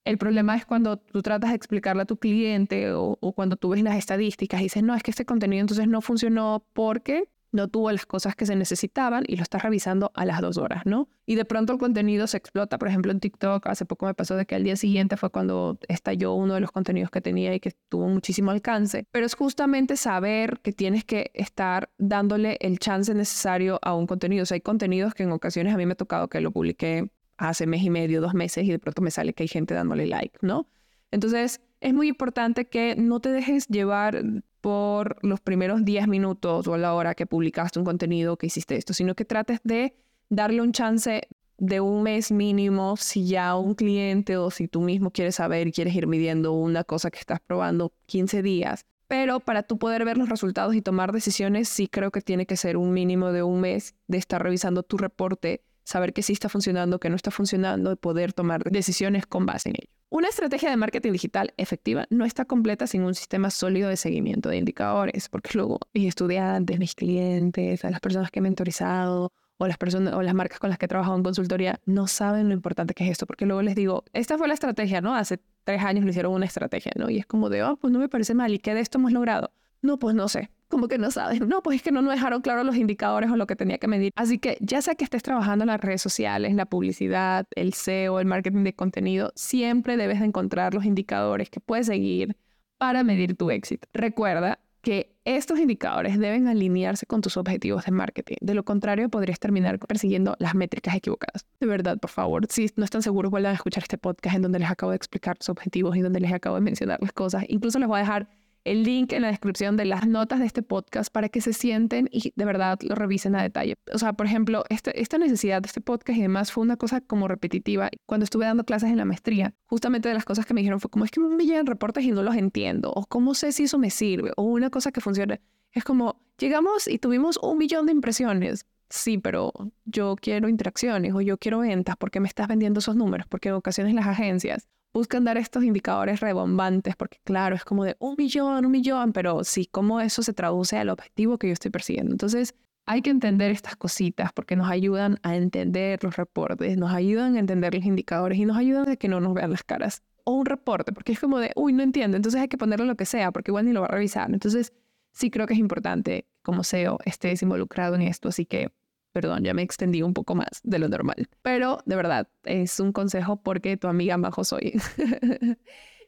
el 0.05 0.17
problema 0.17 0.55
es 0.55 0.65
cuando 0.65 0.97
tú 0.97 1.21
tratas 1.21 1.51
de 1.51 1.55
explicarle 1.55 2.01
a 2.01 2.05
tu 2.05 2.17
cliente 2.17 2.91
o, 2.93 3.15
cuando 3.35 3.57
tú 3.57 3.69
ves 3.69 3.83
las 3.83 3.95
estadísticas 3.95 4.59
y 4.59 4.63
dices, 4.63 4.81
no, 4.81 4.95
es 4.95 5.03
que 5.03 5.11
este 5.11 5.25
contenido 5.25 5.61
entonces 5.61 5.87
no 5.87 6.01
funcionó 6.01 6.65
porque 6.73 7.29
no 7.57 7.67
tuvo 7.67 7.91
las 7.91 8.05
cosas 8.05 8.35
que 8.35 8.45
se 8.45 8.55
necesitaban 8.55 9.23
y 9.27 9.35
lo 9.35 9.43
estás 9.43 9.63
revisando 9.63 10.11
a 10.13 10.25
las 10.25 10.39
dos 10.41 10.57
horas, 10.57 10.85
¿no? 10.85 11.09
Y 11.25 11.35
de 11.35 11.43
pronto 11.43 11.73
el 11.73 11.79
contenido 11.79 12.27
se 12.27 12.37
explota. 12.37 12.77
Por 12.77 12.87
ejemplo, 12.87 13.11
en 13.11 13.19
TikTok 13.19 13.65
hace 13.67 13.85
poco 13.85 14.05
me 14.05 14.13
pasó 14.13 14.35
de 14.35 14.45
que 14.45 14.55
al 14.55 14.63
día 14.63 14.75
siguiente 14.75 15.17
fue 15.17 15.31
cuando 15.31 15.79
estalló 15.87 16.33
uno 16.35 16.53
de 16.53 16.61
los 16.61 16.71
contenidos 16.71 17.09
que 17.09 17.19
tenía 17.19 17.53
y 17.53 17.59
que 17.59 17.73
tuvo 17.89 18.07
muchísimo 18.07 18.51
alcance. 18.51 19.07
Pero 19.11 19.25
es 19.25 19.33
justamente 19.33 19.97
saber 19.97 20.59
que 20.61 20.71
tienes 20.71 21.03
que 21.03 21.31
estar 21.33 21.89
dándole 21.97 22.57
el 22.61 22.77
chance 22.77 23.13
necesario 23.13 23.79
a 23.81 23.95
un 23.95 24.05
contenido. 24.05 24.43
O 24.43 24.45
sea, 24.45 24.55
hay 24.55 24.61
contenidos 24.61 25.15
que 25.15 25.23
en 25.23 25.31
ocasiones 25.31 25.73
a 25.73 25.77
mí 25.77 25.85
me 25.85 25.93
ha 25.93 25.97
tocado 25.97 26.29
que 26.29 26.39
lo 26.39 26.51
publiqué 26.51 27.09
hace 27.37 27.65
mes 27.65 27.83
y 27.83 27.89
medio, 27.89 28.21
dos 28.21 28.35
meses 28.35 28.63
y 28.65 28.71
de 28.71 28.79
pronto 28.79 29.01
me 29.01 29.11
sale 29.11 29.33
que 29.33 29.43
hay 29.43 29.47
gente 29.49 29.73
dándole 29.73 30.05
like, 30.05 30.37
¿no? 30.41 30.67
Entonces, 31.11 31.61
es 31.79 31.93
muy 31.93 32.07
importante 32.07 32.65
que 32.65 32.95
no 32.95 33.19
te 33.19 33.31
dejes 33.31 33.67
llevar 33.67 34.21
por 34.61 35.17
los 35.23 35.39
primeros 35.39 35.85
10 35.85 36.07
minutos 36.07 36.67
o 36.67 36.73
a 36.73 36.77
la 36.77 36.93
hora 36.93 37.15
que 37.15 37.25
publicaste 37.25 37.79
un 37.79 37.85
contenido 37.85 38.37
que 38.37 38.47
hiciste 38.47 38.75
esto, 38.75 38.93
sino 38.93 39.15
que 39.15 39.25
trates 39.25 39.59
de 39.63 39.95
darle 40.29 40.61
un 40.61 40.71
chance 40.71 41.27
de 41.57 41.81
un 41.81 42.03
mes 42.03 42.31
mínimo 42.31 42.97
si 42.97 43.27
ya 43.27 43.55
un 43.55 43.73
cliente 43.73 44.37
o 44.37 44.51
si 44.51 44.67
tú 44.67 44.81
mismo 44.81 45.11
quieres 45.11 45.35
saber 45.35 45.67
y 45.67 45.71
quieres 45.71 45.95
ir 45.95 46.07
midiendo 46.07 46.53
una 46.53 46.83
cosa 46.83 47.09
que 47.09 47.19
estás 47.19 47.39
probando 47.39 47.93
15 48.05 48.41
días. 48.41 48.85
Pero 49.07 49.39
para 49.39 49.63
tú 49.63 49.77
poder 49.77 50.03
ver 50.03 50.17
los 50.17 50.29
resultados 50.29 50.75
y 50.75 50.81
tomar 50.81 51.13
decisiones, 51.13 51.69
sí 51.69 51.87
creo 51.87 52.11
que 52.11 52.21
tiene 52.21 52.45
que 52.45 52.57
ser 52.57 52.77
un 52.77 52.91
mínimo 52.91 53.31
de 53.31 53.41
un 53.41 53.61
mes 53.61 53.95
de 54.07 54.17
estar 54.17 54.43
revisando 54.43 54.83
tu 54.83 54.97
reporte, 54.97 55.63
saber 55.83 56.13
que 56.13 56.23
sí 56.23 56.33
está 56.33 56.49
funcionando, 56.49 56.99
que 56.99 57.09
no 57.09 57.15
está 57.15 57.31
funcionando 57.31 57.91
y 57.91 57.95
poder 57.95 58.33
tomar 58.33 58.63
decisiones 58.65 59.25
con 59.25 59.45
base 59.45 59.69
en 59.69 59.75
ello. 59.77 59.96
Una 60.09 60.29
estrategia 60.29 60.69
de 60.69 60.77
marketing 60.77 61.11
digital 61.11 61.53
efectiva 61.57 62.05
no 62.09 62.23
está 62.23 62.45
completa 62.45 62.87
sin 62.87 63.03
un 63.03 63.13
sistema 63.13 63.49
sólido 63.49 63.89
de 63.89 63.97
seguimiento 63.97 64.47
de 64.47 64.55
indicadores, 64.55 65.27
porque 65.27 65.49
luego 65.55 65.79
mis 65.93 66.07
estudiantes, 66.07 66.79
mis 66.79 66.95
clientes, 66.95 67.83
las 67.83 67.99
personas 67.99 68.31
que 68.31 68.39
he 68.39 68.41
mentorizado 68.41 69.33
o 69.57 69.67
las 69.67 69.77
personas 69.77 70.13
o 70.13 70.21
las 70.21 70.33
marcas 70.33 70.59
con 70.59 70.69
las 70.69 70.79
que 70.79 70.85
he 70.85 70.87
trabajado 70.87 71.17
en 71.17 71.23
consultoría 71.23 71.81
no 71.85 72.07
saben 72.07 72.47
lo 72.47 72.53
importante 72.53 72.93
que 72.93 73.03
es 73.03 73.11
esto, 73.11 73.25
porque 73.25 73.45
luego 73.45 73.61
les 73.61 73.75
digo, 73.75 74.05
esta 74.13 74.37
fue 74.37 74.47
la 74.47 74.53
estrategia, 74.53 75.01
¿no? 75.01 75.13
Hace 75.13 75.41
tres 75.65 75.83
años 75.83 76.05
lo 76.05 76.11
hicieron 76.11 76.31
una 76.31 76.45
estrategia, 76.45 76.93
¿no? 76.95 77.09
Y 77.09 77.17
es 77.17 77.25
como 77.25 77.49
de, 77.49 77.63
oh, 77.63 77.75
pues 77.75 77.91
no 77.91 77.99
me 77.99 78.07
parece 78.07 78.33
mal, 78.33 78.53
¿y 78.53 78.59
qué 78.59 78.73
de 78.73 78.79
esto 78.79 78.99
hemos 78.99 79.11
logrado? 79.11 79.51
No, 79.81 79.99
pues 79.99 80.15
no 80.15 80.29
sé, 80.29 80.49
como 80.67 80.87
que 80.87 80.97
no 80.97 81.11
saben. 81.11 81.47
No, 81.47 81.61
pues 81.61 81.77
es 81.77 81.81
que 81.81 81.91
no 81.91 82.01
nos 82.01 82.13
dejaron 82.13 82.41
claros 82.41 82.65
los 82.65 82.75
indicadores 82.75 83.31
o 83.31 83.35
lo 83.35 83.47
que 83.47 83.55
tenía 83.55 83.77
que 83.77 83.87
medir. 83.87 84.11
Así 84.15 84.39
que 84.39 84.57
ya 84.61 84.81
sea 84.81 84.95
que 84.95 85.03
estés 85.03 85.23
trabajando 85.23 85.63
en 85.63 85.67
las 85.67 85.81
redes 85.81 86.01
sociales, 86.01 86.53
la 86.55 86.65
publicidad, 86.65 87.47
el 87.55 87.73
SEO, 87.73 88.19
el 88.19 88.25
marketing 88.25 88.63
de 88.63 88.73
contenido, 88.73 89.31
siempre 89.35 89.97
debes 89.97 90.19
de 90.19 90.25
encontrar 90.25 90.73
los 90.73 90.85
indicadores 90.85 91.49
que 91.49 91.59
puedes 91.59 91.87
seguir 91.87 92.35
para 92.77 93.03
medir 93.03 93.35
tu 93.35 93.49
éxito. 93.49 93.87
Recuerda 93.93 94.59
que 94.81 95.17
estos 95.25 95.59
indicadores 95.59 96.17
deben 96.17 96.47
alinearse 96.47 97.05
con 97.05 97.21
tus 97.21 97.35
objetivos 97.35 97.83
de 97.85 97.91
marketing. 97.91 98.37
De 98.39 98.53
lo 98.53 98.63
contrario, 98.63 99.09
podrías 99.09 99.39
terminar 99.39 99.79
persiguiendo 99.79 100.37
las 100.39 100.55
métricas 100.55 100.95
equivocadas. 100.95 101.45
De 101.59 101.67
verdad, 101.67 101.97
por 101.97 102.09
favor, 102.09 102.45
si 102.49 102.69
no 102.77 102.85
están 102.85 103.01
seguros, 103.01 103.29
vuelvan 103.29 103.51
a 103.51 103.55
escuchar 103.55 103.83
este 103.83 103.97
podcast 103.97 104.37
en 104.37 104.43
donde 104.43 104.59
les 104.59 104.69
acabo 104.69 104.91
de 104.91 104.95
explicar 104.95 105.35
sus 105.39 105.49
objetivos 105.49 105.97
y 105.97 106.01
donde 106.01 106.21
les 106.21 106.31
acabo 106.31 106.55
de 106.55 106.61
mencionar 106.61 106.99
las 107.01 107.11
cosas. 107.11 107.43
Incluso 107.49 107.79
les 107.79 107.87
voy 107.89 107.97
a 107.97 108.01
dejar 108.01 108.29
el 108.67 108.83
link 108.83 109.13
en 109.13 109.21
la 109.21 109.29
descripción 109.29 109.77
de 109.77 109.85
las 109.85 110.07
notas 110.07 110.39
de 110.39 110.45
este 110.45 110.61
podcast 110.61 111.11
para 111.11 111.29
que 111.29 111.41
se 111.41 111.53
sienten 111.53 112.09
y 112.11 112.33
de 112.35 112.45
verdad 112.45 112.77
lo 112.81 112.95
revisen 112.95 113.35
a 113.35 113.41
detalle. 113.41 113.77
O 113.93 113.97
sea, 113.97 114.13
por 114.13 114.25
ejemplo, 114.25 114.63
este, 114.69 114.99
esta 115.01 115.17
necesidad 115.17 115.61
de 115.61 115.67
este 115.67 115.81
podcast 115.81 116.19
y 116.19 116.21
demás 116.21 116.51
fue 116.51 116.63
una 116.63 116.75
cosa 116.75 116.99
como 117.01 117.27
repetitiva. 117.27 117.89
Cuando 118.05 118.25
estuve 118.25 118.45
dando 118.45 118.65
clases 118.65 118.89
en 118.89 118.97
la 118.97 119.05
maestría, 119.05 119.53
justamente 119.65 120.09
de 120.09 120.15
las 120.15 120.25
cosas 120.25 120.45
que 120.45 120.53
me 120.53 120.61
dijeron 120.61 120.79
fue 120.81 120.91
como 120.91 121.05
es 121.05 121.11
que 121.11 121.21
me 121.21 121.45
llegan 121.45 121.65
reportes 121.65 122.03
y 122.03 122.11
no 122.11 122.23
los 122.23 122.35
entiendo, 122.35 122.91
o 122.93 123.05
cómo 123.05 123.33
sé 123.33 123.51
si 123.51 123.63
eso 123.63 123.77
me 123.77 123.89
sirve, 123.89 124.31
o 124.35 124.43
una 124.43 124.69
cosa 124.69 124.91
que 124.91 125.01
funcione. 125.01 125.41
Es 125.71 125.83
como, 125.83 126.19
llegamos 126.37 126.87
y 126.87 126.99
tuvimos 126.99 127.39
un 127.41 127.57
millón 127.57 127.85
de 127.85 127.93
impresiones. 127.93 128.65
Sí, 128.89 129.17
pero 129.17 129.51
yo 129.85 130.15
quiero 130.19 130.47
interacciones 130.47 131.13
o 131.13 131.21
yo 131.21 131.37
quiero 131.37 131.59
ventas. 131.59 131.97
¿Por 131.97 132.09
qué 132.09 132.19
me 132.21 132.27
estás 132.27 132.47
vendiendo 132.47 132.79
esos 132.79 132.95
números? 132.95 133.27
Porque 133.27 133.49
en 133.49 133.55
ocasiones 133.55 133.93
las 133.93 134.07
agencias 134.07 134.67
buscan 134.97 135.23
dar 135.23 135.37
estos 135.37 135.63
indicadores 135.63 136.21
rebombantes, 136.21 136.95
porque 136.95 137.19
claro, 137.23 137.55
es 137.55 137.63
como 137.63 137.83
de 137.83 137.95
un 137.99 138.15
millón, 138.17 138.65
un 138.65 138.71
millón, 138.71 139.13
pero 139.13 139.43
sí, 139.43 139.67
cómo 139.71 140.01
eso 140.01 140.23
se 140.23 140.33
traduce 140.33 140.75
al 140.75 140.89
objetivo 140.89 141.37
que 141.37 141.47
yo 141.47 141.53
estoy 141.53 141.69
persiguiendo. 141.69 142.13
Entonces, 142.13 142.55
hay 142.87 143.03
que 143.03 143.11
entender 143.11 143.51
estas 143.51 143.75
cositas 143.75 144.33
porque 144.33 144.55
nos 144.55 144.71
ayudan 144.71 145.19
a 145.21 145.35
entender 145.35 146.03
los 146.03 146.15
reportes, 146.15 146.77
nos 146.77 146.91
ayudan 146.91 147.35
a 147.35 147.39
entender 147.39 147.75
los 147.75 147.85
indicadores 147.85 148.39
y 148.39 148.45
nos 148.45 148.57
ayudan 148.57 148.89
a 148.89 148.95
que 148.95 149.07
no 149.07 149.19
nos 149.19 149.35
vean 149.35 149.51
las 149.51 149.61
caras. 149.61 150.01
O 150.23 150.31
un 150.31 150.47
reporte, 150.47 150.91
porque 150.91 151.11
es 151.11 151.19
como 151.19 151.37
de, 151.37 151.51
uy, 151.55 151.73
no 151.73 151.83
entiendo, 151.83 152.17
entonces 152.17 152.41
hay 152.41 152.47
que 152.47 152.57
ponerle 152.57 152.85
lo 152.87 152.95
que 152.95 153.05
sea, 153.05 153.31
porque 153.31 153.51
igual 153.51 153.65
ni 153.65 153.73
lo 153.73 153.81
va 153.81 153.87
a 153.87 153.91
revisar. 153.91 154.31
Entonces, 154.33 154.73
sí 155.11 155.29
creo 155.29 155.45
que 155.45 155.53
es 155.53 155.59
importante, 155.59 156.25
como 156.41 156.63
SEO, 156.63 156.97
estés 157.05 157.43
involucrado 157.43 157.93
en 157.93 158.01
esto, 158.01 158.29
así 158.29 158.45
que 158.45 158.71
Perdón, 159.13 159.43
ya 159.43 159.53
me 159.53 159.61
extendí 159.61 160.01
un 160.01 160.13
poco 160.13 160.35
más 160.35 160.61
de 160.63 160.79
lo 160.79 160.87
normal. 160.89 161.27
Pero 161.41 161.79
de 161.85 161.95
verdad, 161.95 162.29
es 162.43 162.79
un 162.79 162.91
consejo 162.91 163.41
porque 163.41 163.77
tu 163.77 163.87
amiga 163.87 164.17
Majo 164.17 164.43
soy. 164.43 164.79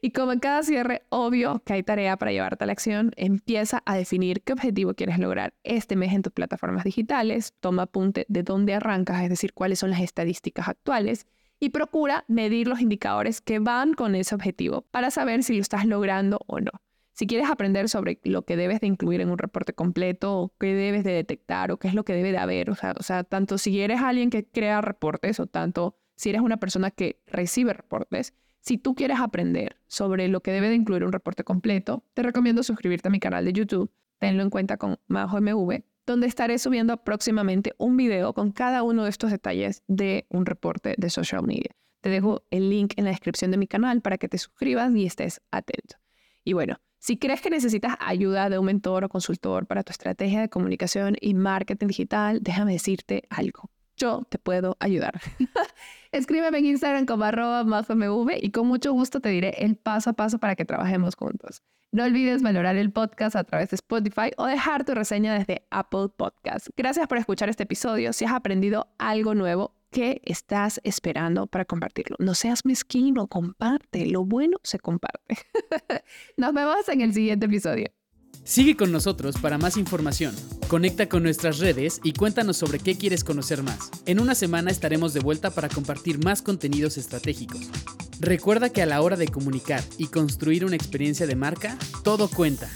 y 0.01 0.11
como 0.11 0.31
en 0.31 0.39
cada 0.39 0.63
cierre, 0.63 1.03
obvio 1.09 1.61
que 1.65 1.73
hay 1.73 1.83
tarea 1.83 2.17
para 2.17 2.31
llevarte 2.31 2.63
a 2.63 2.67
la 2.67 2.73
acción, 2.73 3.11
empieza 3.15 3.81
a 3.85 3.95
definir 3.95 4.43
qué 4.43 4.53
objetivo 4.53 4.93
quieres 4.93 5.17
lograr 5.17 5.53
este 5.63 5.95
mes 5.95 6.13
en 6.13 6.21
tus 6.21 6.33
plataformas 6.33 6.83
digitales, 6.83 7.53
toma 7.59 7.83
apunte 7.83 8.25
de 8.29 8.43
dónde 8.43 8.75
arrancas, 8.75 9.23
es 9.23 9.29
decir, 9.29 9.53
cuáles 9.53 9.79
son 9.79 9.89
las 9.89 10.01
estadísticas 10.01 10.67
actuales 10.67 11.25
y 11.59 11.69
procura 11.69 12.25
medir 12.27 12.67
los 12.67 12.79
indicadores 12.79 13.41
que 13.41 13.59
van 13.59 13.93
con 13.93 14.15
ese 14.15 14.35
objetivo 14.35 14.83
para 14.91 15.11
saber 15.11 15.43
si 15.43 15.55
lo 15.55 15.61
estás 15.61 15.85
logrando 15.85 16.39
o 16.47 16.59
no. 16.59 16.71
Si 17.19 17.27
quieres 17.27 17.49
aprender 17.49 17.89
sobre 17.89 18.17
lo 18.23 18.43
que 18.43 18.55
debes 18.55 18.79
de 18.79 18.87
incluir 18.87 19.19
en 19.19 19.29
un 19.29 19.37
reporte 19.37 19.73
completo, 19.73 20.39
o 20.39 20.53
qué 20.57 20.73
debes 20.73 21.03
de 21.03 21.11
detectar, 21.11 21.69
o 21.69 21.77
qué 21.77 21.89
es 21.89 21.93
lo 21.93 22.05
que 22.05 22.13
debe 22.13 22.31
de 22.31 22.37
haber, 22.37 22.69
o 22.69 22.75
sea, 22.75 22.95
o 22.97 23.03
sea, 23.03 23.25
tanto 23.25 23.57
si 23.57 23.81
eres 23.81 23.99
alguien 23.99 24.29
que 24.29 24.45
crea 24.45 24.79
reportes, 24.79 25.37
o 25.41 25.45
tanto 25.45 25.97
si 26.15 26.29
eres 26.29 26.39
una 26.39 26.55
persona 26.61 26.91
que 26.91 27.21
recibe 27.27 27.73
reportes, 27.73 28.33
si 28.61 28.77
tú 28.77 28.95
quieres 28.95 29.19
aprender 29.19 29.75
sobre 29.87 30.29
lo 30.29 30.39
que 30.39 30.53
debe 30.53 30.69
de 30.69 30.75
incluir 30.75 31.03
un 31.03 31.11
reporte 31.11 31.43
completo, 31.43 32.05
te 32.13 32.23
recomiendo 32.23 32.63
suscribirte 32.63 33.09
a 33.09 33.11
mi 33.11 33.19
canal 33.19 33.43
de 33.43 33.51
YouTube, 33.51 33.91
tenlo 34.17 34.41
en 34.41 34.49
cuenta 34.49 34.77
con 34.77 34.97
Majo 35.07 35.41
MV, 35.41 35.83
donde 36.05 36.25
estaré 36.25 36.57
subiendo 36.57 37.03
próximamente 37.03 37.73
un 37.77 37.97
video 37.97 38.33
con 38.33 38.53
cada 38.53 38.81
uno 38.81 39.03
de 39.03 39.09
estos 39.09 39.29
detalles 39.29 39.83
de 39.89 40.25
un 40.29 40.45
reporte 40.45 40.95
de 40.97 41.09
social 41.09 41.43
media. 41.43 41.75
Te 41.99 42.07
dejo 42.07 42.43
el 42.49 42.69
link 42.69 42.93
en 42.95 43.03
la 43.03 43.11
descripción 43.11 43.51
de 43.51 43.57
mi 43.57 43.67
canal 43.67 43.99
para 43.99 44.17
que 44.17 44.29
te 44.29 44.37
suscribas 44.37 44.95
y 44.95 45.05
estés 45.05 45.41
atento. 45.51 45.97
Y 46.45 46.53
bueno, 46.53 46.77
si 46.99 47.17
crees 47.17 47.41
que 47.41 47.49
necesitas 47.49 47.95
ayuda 47.99 48.49
de 48.49 48.59
un 48.59 48.65
mentor 48.65 49.05
o 49.05 49.09
consultor 49.09 49.65
para 49.65 49.83
tu 49.83 49.91
estrategia 49.91 50.41
de 50.41 50.49
comunicación 50.49 51.15
y 51.19 51.33
marketing 51.33 51.87
digital, 51.87 52.39
déjame 52.41 52.73
decirte 52.73 53.23
algo. 53.29 53.69
Yo 53.95 54.23
te 54.29 54.37
puedo 54.37 54.75
ayudar. 54.79 55.19
Escríbeme 56.11 56.57
en 56.57 56.65
Instagram 56.65 57.05
como 57.05 57.23
arroba 57.23 57.65
y 58.41 58.51
con 58.51 58.67
mucho 58.67 58.93
gusto 58.93 59.21
te 59.21 59.29
diré 59.29 59.55
el 59.59 59.75
paso 59.75 60.09
a 60.09 60.13
paso 60.13 60.39
para 60.39 60.55
que 60.55 60.65
trabajemos 60.65 61.15
juntos. 61.15 61.63
No 61.91 62.03
olvides 62.03 62.43
valorar 62.43 62.75
el 62.75 62.91
podcast 62.91 63.35
a 63.35 63.43
través 63.43 63.69
de 63.71 63.75
Spotify 63.75 64.31
o 64.37 64.45
dejar 64.45 64.85
tu 64.85 64.93
reseña 64.93 65.33
desde 65.33 65.65
Apple 65.71 66.09
Podcast. 66.15 66.67
Gracias 66.77 67.07
por 67.07 67.17
escuchar 67.17 67.49
este 67.49 67.63
episodio. 67.63 68.13
Si 68.13 68.25
has 68.25 68.33
aprendido 68.33 68.87
algo 68.99 69.33
nuevo, 69.33 69.73
¿Qué 69.91 70.21
estás 70.23 70.79
esperando 70.83 71.47
para 71.47 71.65
compartirlo? 71.65 72.15
No 72.19 72.35
seas 72.35 72.63
mezquino, 72.63 73.27
comparte. 73.27 74.05
Lo 74.05 74.23
bueno 74.23 74.57
se 74.63 74.77
comparte. 74.77 75.37
Nos 76.37 76.53
vemos 76.53 76.87
en 76.89 77.01
el 77.01 77.11
siguiente 77.11 77.47
episodio. 77.47 77.91
Sigue 78.43 78.77
con 78.77 78.91
nosotros 78.91 79.37
para 79.41 79.57
más 79.57 79.77
información. 79.77 80.35
Conecta 80.67 81.09
con 81.09 81.23
nuestras 81.23 81.57
redes 81.57 82.01
y 82.03 82.13
cuéntanos 82.13 82.57
sobre 82.57 82.77
qué 82.77 82.97
quieres 82.97 83.23
conocer 83.23 83.63
más. 83.63 83.89
En 84.05 84.19
una 84.19 84.35
semana 84.35 84.69
estaremos 84.69 85.15
de 85.15 85.21
vuelta 85.21 85.49
para 85.49 85.69
compartir 85.69 86.23
más 86.23 86.43
contenidos 86.43 86.97
estratégicos. 86.97 87.69
Recuerda 88.19 88.69
que 88.69 88.83
a 88.83 88.85
la 88.85 89.01
hora 89.01 89.15
de 89.15 89.27
comunicar 89.27 89.83
y 89.97 90.07
construir 90.07 90.65
una 90.65 90.75
experiencia 90.75 91.25
de 91.25 91.35
marca, 91.35 91.77
todo 92.03 92.29
cuenta. 92.29 92.69